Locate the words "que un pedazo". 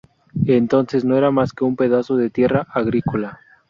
1.53-2.17